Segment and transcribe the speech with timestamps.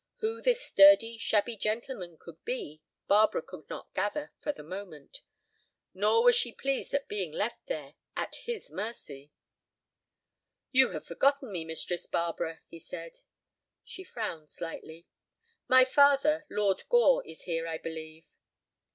[0.15, 5.21] Who this sturdy, shabby gentleman could be Barbara could not gather for the moment.
[5.93, 9.31] Nor was she pleased at being left there—at his mercy.
[10.71, 13.19] "You have forgotten me, Mistress Barbara," he said.
[13.83, 15.05] She frowned slightly.
[15.67, 18.25] "My father, Lord Gore, is here, I believe."